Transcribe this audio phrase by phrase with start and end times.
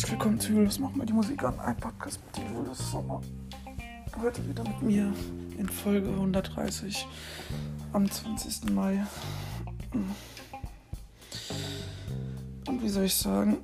[0.00, 1.60] herzlich willkommen zu Julius Mach mal die Musik an.
[1.60, 3.20] Ein Podcast mit Julius Sommer.
[4.18, 5.12] Heute wieder mit mir
[5.58, 7.06] in Folge 130
[7.92, 8.70] am 20.
[8.70, 9.04] Mai.
[12.66, 13.58] Und wie soll ich sagen?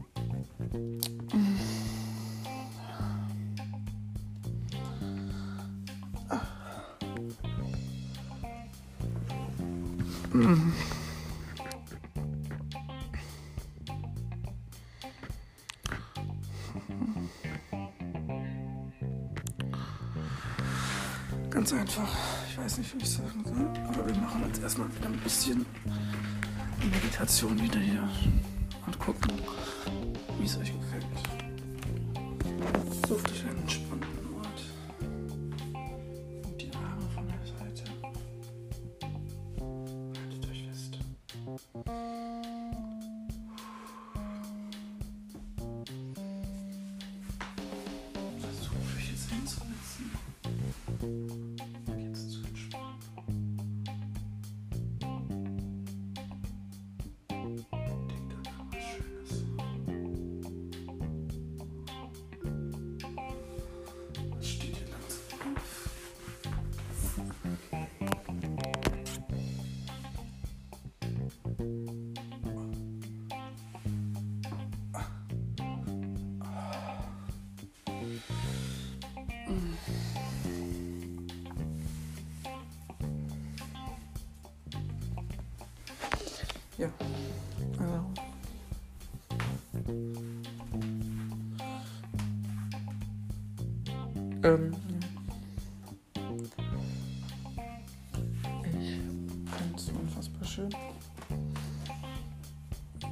[22.78, 23.68] Nicht, wie ich sagen soll.
[23.88, 25.64] Aber wir machen jetzt erstmal wieder ein bisschen
[26.80, 28.08] Meditation wieder hier.
[28.86, 29.32] Und gucken,
[86.78, 86.90] Ja,
[87.78, 88.04] also.
[94.42, 94.76] Ähm,
[98.72, 99.00] ich
[99.50, 100.68] finde es unfassbar schön,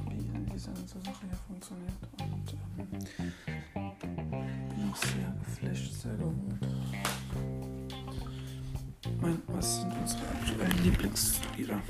[0.09, 2.89] wie diese ganze Sache hier funktioniert und ähm,
[4.69, 6.35] bin auch sehr geflasht, gerührt.
[9.21, 11.81] Mein, was sind unsere aktuellen Lieblingslieder?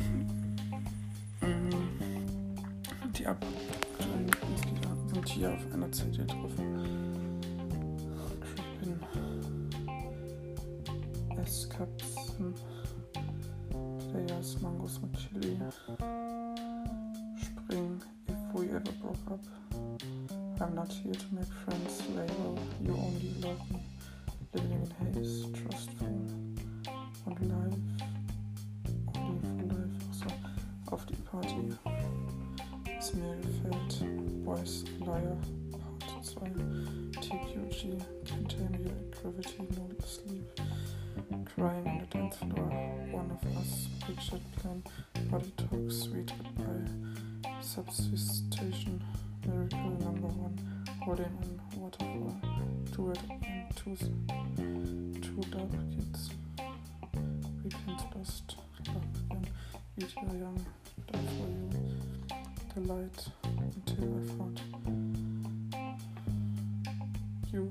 [3.26, 6.52] Die aktuellen Lieblingslieder sind hier auf einer CD drauf.
[60.18, 60.66] Eat Your Young,
[61.12, 61.70] Die For You,
[62.74, 64.58] The Light, Until I Found
[67.52, 67.70] You,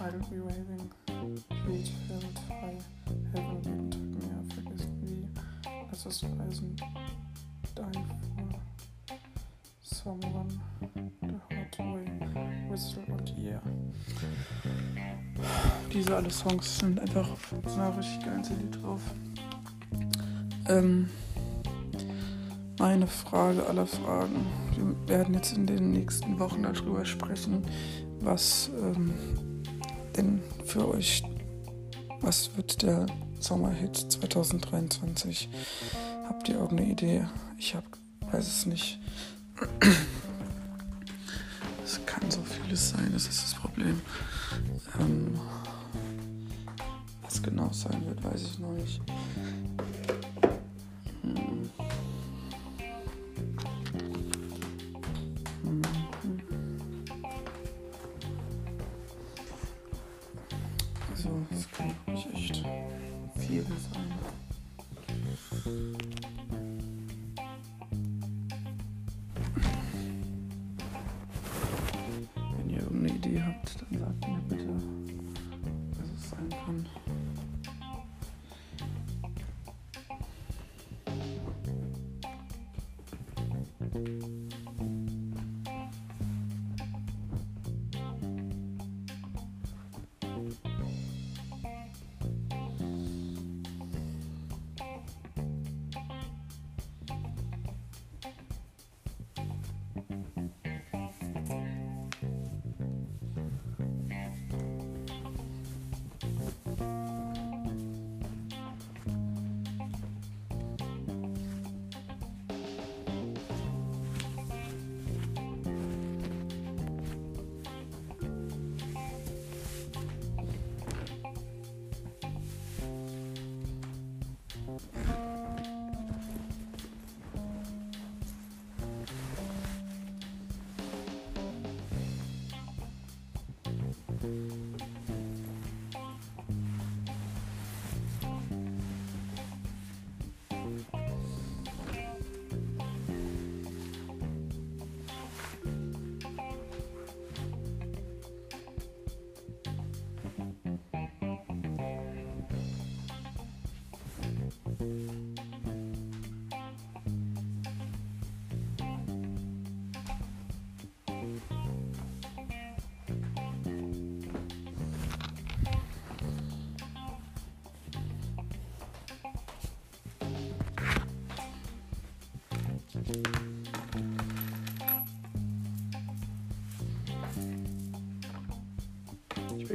[0.00, 0.90] I'll Be Waving,
[1.66, 2.80] Heat Held High,
[3.34, 5.26] Heaven Gegen Tag mehr, Vergiss wie,
[5.90, 6.84] Lass es reisen, Die
[7.72, 7.90] For
[9.82, 10.60] Someone,
[11.22, 13.60] The Hard Way, Whistle und Yeah.
[15.92, 17.28] Diese alle Songs sind einfach
[17.76, 19.00] eine richtig geile CD drauf.
[20.66, 21.10] Ähm,
[22.78, 24.46] meine Frage aller Fragen.
[24.74, 27.64] Wir werden jetzt in den nächsten Wochen darüber sprechen,
[28.20, 29.12] was ähm,
[30.16, 31.22] denn für euch,
[32.20, 33.06] was wird der
[33.40, 35.48] Sommerhit 2023?
[36.26, 37.26] Habt ihr irgendeine Idee?
[37.58, 37.84] Ich hab,
[38.32, 38.98] weiß es nicht.
[41.84, 44.00] Es kann so vieles sein, das ist das Problem.
[44.98, 45.38] Ähm,
[47.22, 49.00] was genau sein wird, weiß ich noch nicht.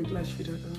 [0.09, 0.79] Gleich wieder da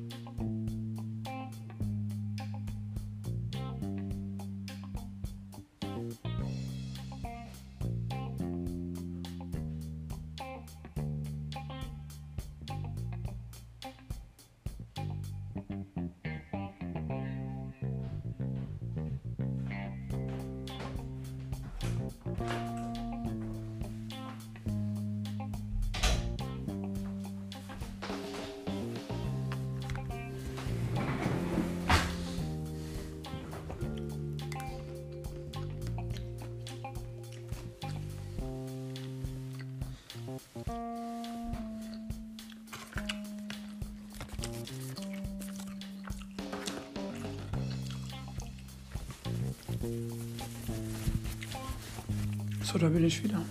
[52.63, 53.41] So, da bin ich wieder.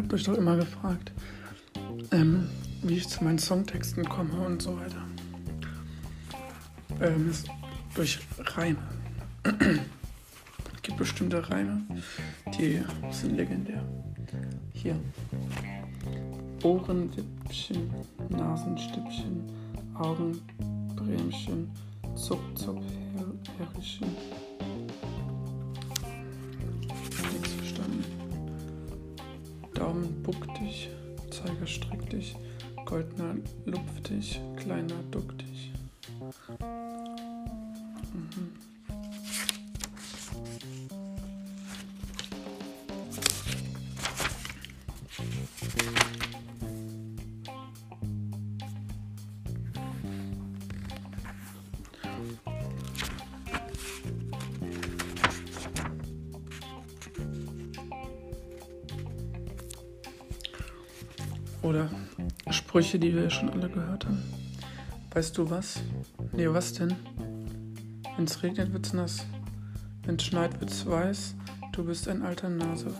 [0.00, 1.12] Habt euch doch immer gefragt,
[2.10, 2.48] ähm,
[2.82, 5.02] wie ich zu meinen Songtexten komme und so weiter.
[7.00, 7.50] Ähm, ist
[7.94, 8.78] durch Reime.
[9.44, 11.82] es gibt bestimmte Reime,
[12.58, 13.84] die sind legendär.
[14.72, 14.98] Hier.
[16.62, 17.90] Ohrenwippchen,
[18.30, 19.50] Nasenstippchen,
[19.94, 21.70] Augenbremchen,
[22.14, 22.76] Zup, Her
[23.58, 24.08] Herrchen.
[24.08, 24.39] Nichts
[31.70, 32.36] streck dich,
[32.84, 35.72] goldener lupf dich, kleiner duck dich.
[38.12, 38.52] Mhm.
[61.62, 61.88] Oder
[62.50, 64.22] Sprüche, die wir schon alle gehört haben.
[65.12, 65.80] Weißt du was?
[66.32, 66.94] Nee, was denn?
[68.16, 69.26] Wenn es regnet, wird's nass.
[70.04, 71.34] Wenn es schneit, wird's weiß.
[71.72, 72.96] Du bist ein alter Naseweiß.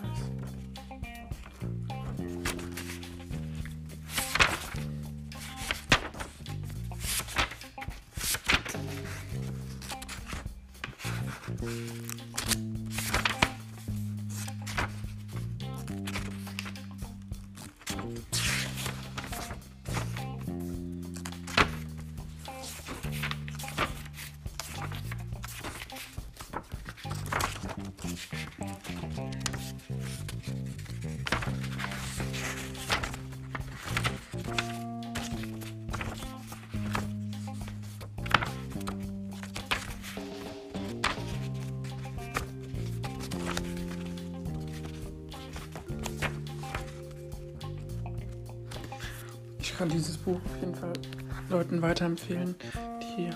[52.00, 52.54] Weiterempfehlen,
[53.02, 53.30] die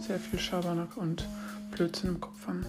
[0.00, 1.26] sehr viel Schabernack und
[1.70, 2.64] Blödsinn im Kopf haben.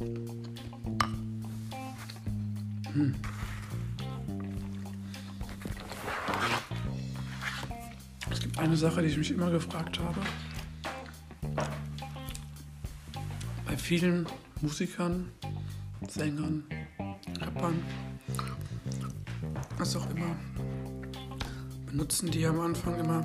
[0.00, 0.24] Hm.
[8.30, 10.22] Es gibt eine Sache, die ich mich immer gefragt habe.
[13.66, 14.26] Bei vielen
[14.62, 15.30] Musikern,
[16.08, 16.64] Sängern,
[17.38, 17.82] Rappern,
[19.76, 20.34] was auch immer,
[21.84, 23.22] benutzen die am Anfang immer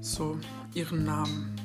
[0.00, 0.36] so
[0.74, 1.55] ihren Namen.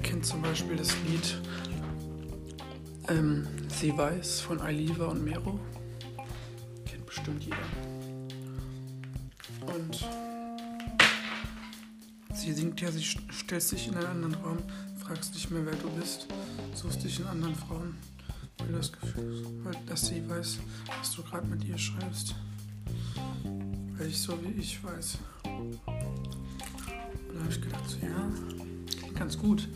[0.00, 1.42] Wer kennt zum Beispiel das Lied
[3.08, 5.58] ähm, Sie weiß von Aliva und Mero?
[6.84, 7.56] Kennt bestimmt jeder.
[9.74, 10.06] Und
[12.32, 14.58] sie singt ja, sie stellt sich in einen anderen Raum,
[15.00, 16.28] fragst nicht mehr, wer du bist,
[16.74, 17.96] suchst dich in anderen Frauen,
[18.58, 20.58] weil das Gefühl, weil dass sie weiß,
[20.96, 22.36] was du gerade mit ihr schreibst.
[23.96, 25.18] Weil ich so wie ich weiß.
[25.44, 28.57] Und da habe ich gedacht, so, ja,
[29.18, 29.68] ganz gut.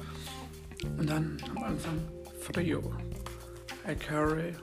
[0.98, 2.00] Und dann am Anfang
[2.40, 2.94] Frio.
[3.88, 4.54] I carry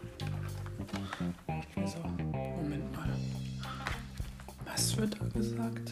[1.85, 1.99] So,
[2.57, 3.09] Moment mal.
[4.65, 5.91] Was wird da gesagt?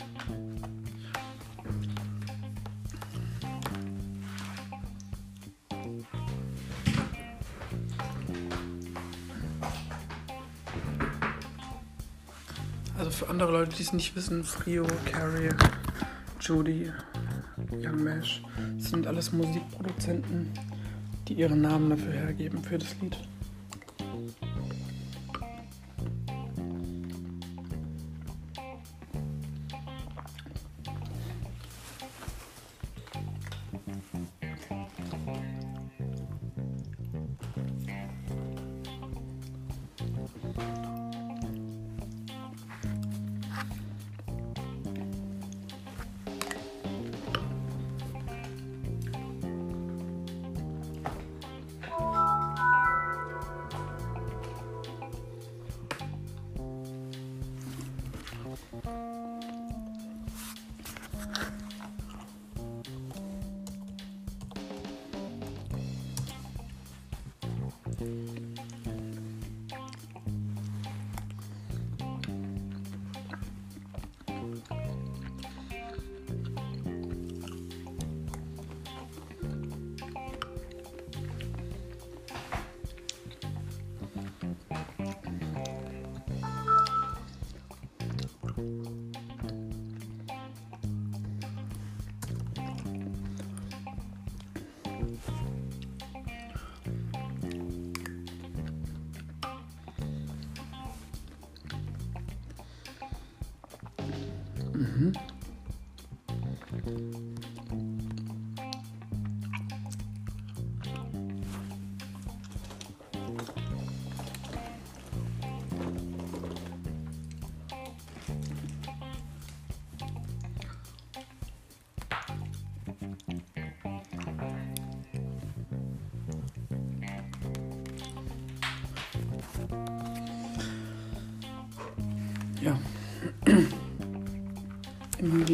[12.98, 15.50] Also für andere Leute, die es nicht wissen, Frio, Carrie,
[16.40, 16.92] Judy,
[17.84, 18.42] Young Mesh,
[18.78, 20.52] sind alles Musikproduzenten,
[21.28, 23.18] die ihren Namen dafür hergeben für das Lied.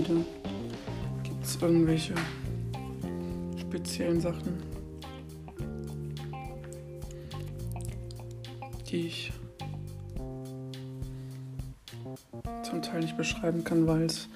[0.03, 0.21] Wieder
[1.23, 2.13] gibt es irgendwelche
[3.59, 4.57] speziellen Sachen,
[8.89, 9.31] die ich
[12.63, 14.27] zum Teil nicht beschreiben kann, weil es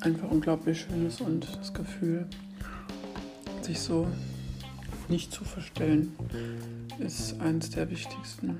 [0.00, 2.26] einfach unglaublich schön ist und das Gefühl,
[3.62, 4.06] sich so
[5.08, 6.12] nicht zu verstellen,
[6.98, 8.56] ist eines der wichtigsten.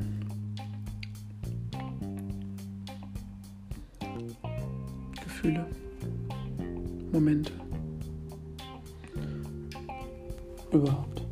[5.22, 5.66] Gefühle,
[7.16, 7.50] Momente.
[10.70, 11.22] Überhaupt.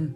[0.00, 0.14] うん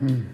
[0.00, 0.24] Hm.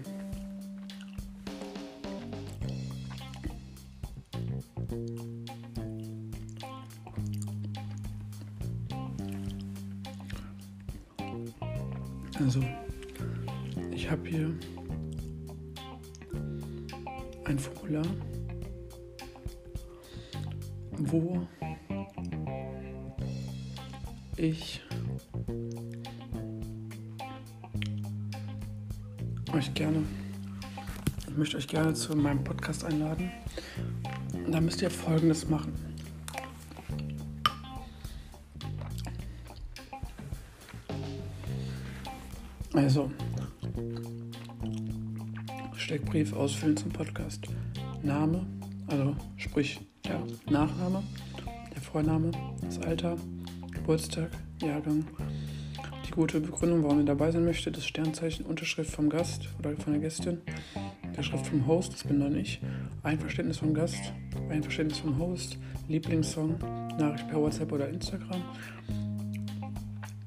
[12.39, 12.63] Also,
[13.91, 14.53] ich habe hier
[17.45, 18.05] ein Formular,
[20.97, 21.47] wo
[24.37, 24.84] ich
[29.65, 30.03] euch gerne,
[31.27, 33.31] ich möchte euch gerne zu meinem Podcast einladen.
[34.47, 35.73] Da müsst ihr Folgendes machen.
[42.73, 43.09] Also,
[45.75, 47.47] Steckbrief ausfüllen zum Podcast.
[48.03, 48.45] Name,
[48.87, 51.01] also sprich der Nachname,
[51.73, 53.17] der Vorname, das Alter,
[53.71, 54.29] Geburtstag,
[54.61, 55.05] Jahrgang,
[56.15, 60.01] gute Begründung, warum ihr dabei sein möchte, das Sternzeichen, Unterschrift vom Gast oder von der
[60.01, 60.39] Gästin,
[61.15, 62.61] der Schrift vom Host, das bin dann ich,
[63.03, 64.13] Einverständnis vom Gast,
[64.49, 65.57] Einverständnis vom Host,
[65.89, 66.57] Lieblingssong,
[66.97, 68.41] Nachricht per WhatsApp oder Instagram,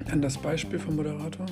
[0.05, 1.47] dann das Beispiel vom Moderator,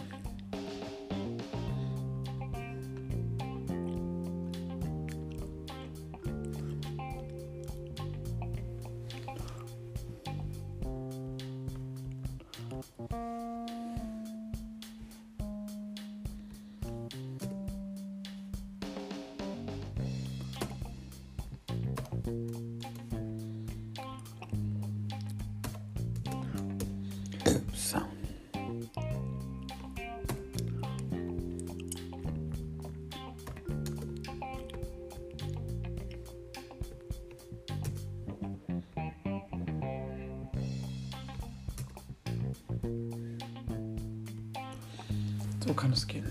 [45.67, 46.25] So kann es gehen.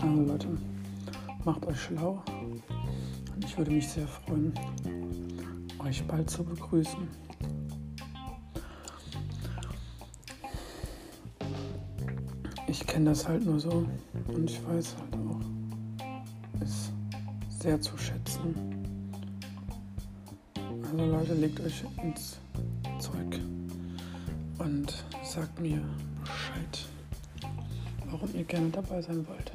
[0.00, 0.48] Also Leute,
[1.44, 2.20] macht euch schlau.
[3.38, 4.52] Ich würde mich sehr freuen,
[5.78, 7.08] euch bald zu begrüßen.
[12.66, 13.86] Ich kenne das halt nur so
[14.28, 15.40] und ich weiß halt auch,
[16.60, 16.90] es
[17.50, 18.54] sehr zu schätzen.
[20.82, 22.38] Also Leute, legt euch ins
[22.98, 23.40] Zeug
[24.58, 25.82] und sagt mir
[28.22, 29.52] warum ihr gerne dabei sein wollt.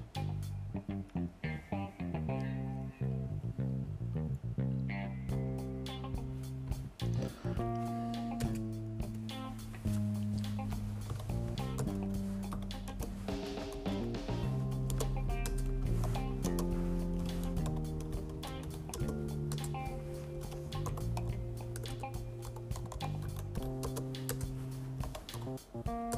[25.85, 26.16] Es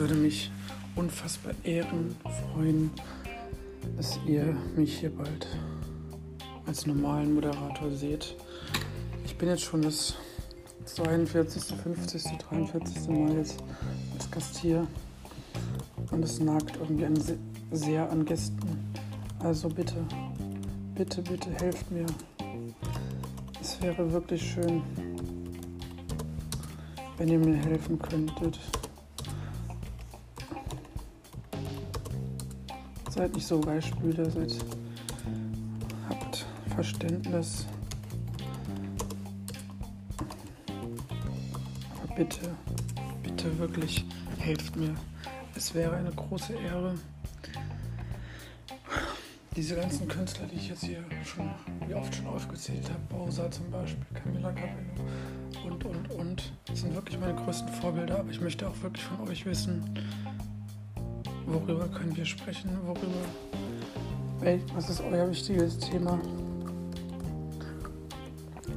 [0.00, 0.50] würde mich
[0.96, 2.90] unfassbar ehren, freuen,
[3.98, 5.46] dass ihr mich hier bald
[6.64, 8.34] als normalen Moderator seht.
[9.26, 10.14] Ich bin jetzt schon das
[10.86, 13.08] 42., 50., 43.
[13.08, 13.62] Mal jetzt
[14.14, 14.86] als Gast hier
[16.10, 17.22] und es nagt irgendwie an,
[17.70, 18.92] sehr an Gästen.
[19.40, 19.96] Also bitte,
[20.94, 22.06] bitte, bitte helft mir.
[23.60, 24.80] Es wäre wirklich schön,
[27.18, 28.58] wenn ihr mir helfen könntet.
[33.20, 34.56] Seid nicht so Weichspüler, seid,
[36.08, 37.66] habt Verständnis.
[42.02, 42.40] Aber bitte,
[43.22, 44.06] bitte wirklich
[44.38, 44.94] helft mir.
[45.54, 46.94] Es wäre eine große Ehre,
[49.54, 51.50] diese ganzen Künstler, die ich jetzt hier schon,
[51.86, 55.04] wie oft schon aufgezählt habe, Bowser zum Beispiel, Camilla Cabello
[55.66, 58.20] und, und, und, sind wirklich meine größten Vorbilder.
[58.20, 59.84] Aber ich möchte auch wirklich von euch wissen,
[61.52, 63.06] worüber können wir sprechen, worüber,
[64.74, 66.18] was ist euer wichtiges Thema.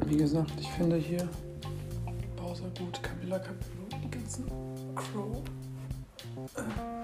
[0.06, 1.28] Wie gesagt, ich finde hier
[2.36, 4.46] Bowser gut, Camilla Cabello, die ganzen
[4.96, 5.42] Crow,
[6.58, 7.03] äh,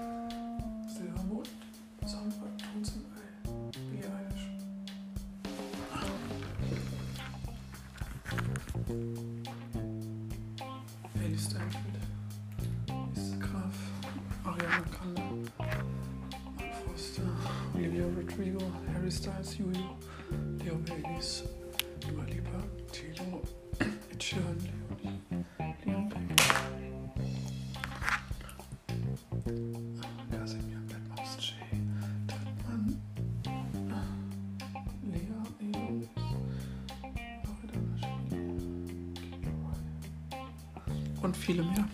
[41.22, 41.86] und viele mehr.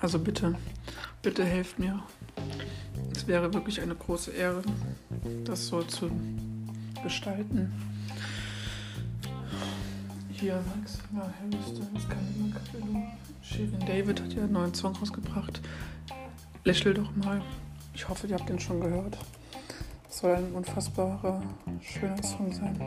[0.00, 0.56] Also bitte,
[1.22, 2.02] bitte helft mir.
[3.14, 4.62] Es wäre wirklich eine große Ehre,
[5.44, 6.10] das so zu
[7.02, 7.72] gestalten.
[10.30, 13.02] Hier Maxima Harry Styles, Camila Cabello,
[13.42, 15.60] Shirin David hat ja einen neuen Song rausgebracht.
[16.64, 17.42] Lächel doch mal.
[17.94, 19.18] Ich hoffe, ihr habt den schon gehört.
[20.08, 21.42] Es soll ein unfassbarer,
[21.82, 22.80] schöner Song sein.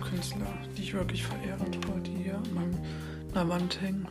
[0.00, 1.78] Künstler, die ich wirklich verehre die
[2.24, 2.76] hier an
[3.34, 4.06] der Wand hängen.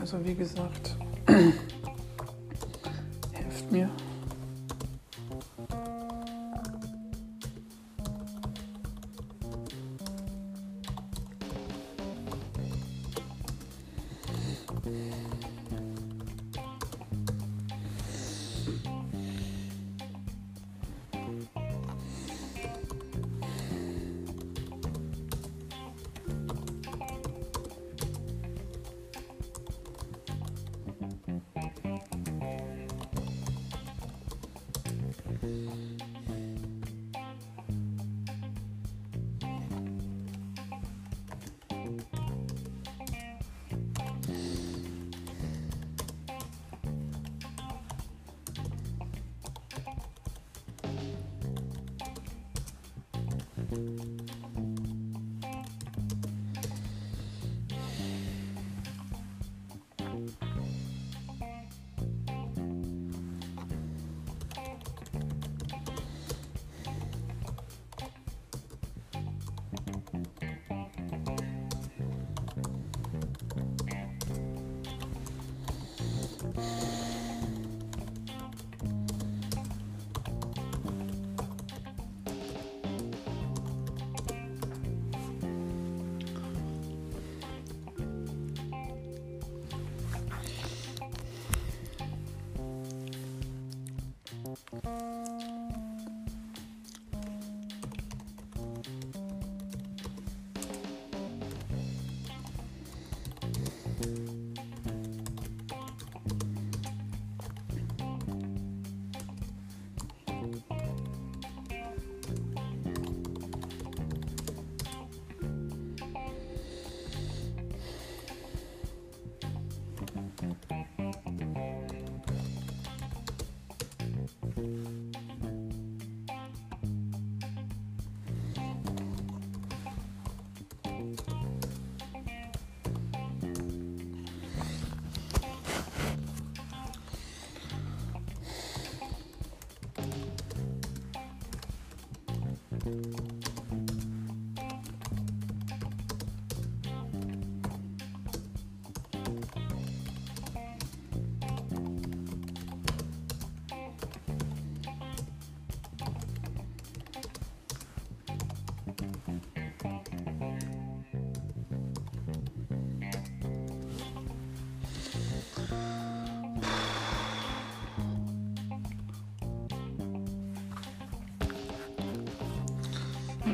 [0.00, 0.96] Also wie gesagt,
[3.32, 3.90] helft mir.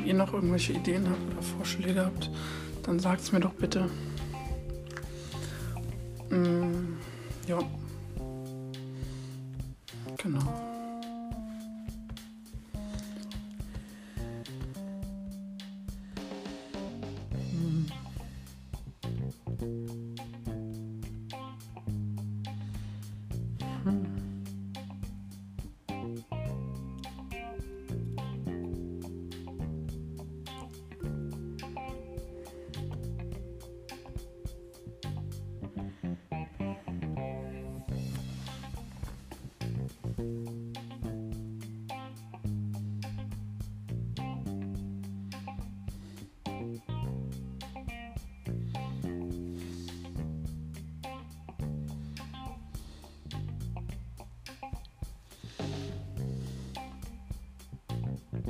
[0.05, 2.29] Ihr noch irgendwelche Ideen habt oder Vorschläge habt,
[2.83, 3.89] dann sagt es mir doch bitte.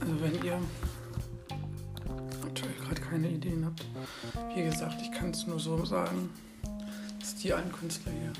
[0.00, 0.58] Also wenn ihr
[2.42, 3.84] aktuell gerade keine Ideen habt,
[4.54, 6.30] wie gesagt, ich kann es nur so sagen,
[7.18, 8.32] dass die einen Künstler hier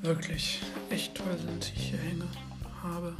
[0.00, 2.24] wirklich echt toll sind, die ich hier hänge,
[2.82, 3.14] habe.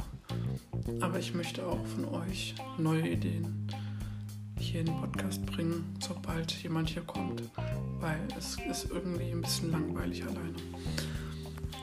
[0.99, 3.69] Aber ich möchte auch von euch neue Ideen
[4.57, 7.43] hier in den Podcast bringen, sobald jemand hier kommt,
[7.99, 10.55] weil es ist irgendwie ein bisschen langweilig alleine.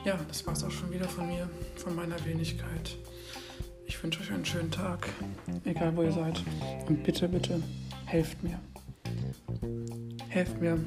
[0.05, 2.95] Ja, das war's auch schon wieder von mir, von meiner Wenigkeit.
[3.87, 5.09] Ich wünsche euch einen schönen Tag,
[5.63, 6.43] egal wo ihr seid.
[6.87, 7.59] Und bitte, bitte,
[8.05, 8.59] helft mir.
[10.29, 10.79] Helft mir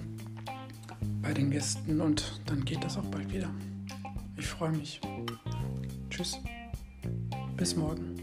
[1.21, 3.51] bei den Gästen und dann geht das auch bald wieder.
[4.37, 5.01] Ich freue mich.
[6.11, 6.39] Tschüss.
[7.57, 8.18] Bis morgen.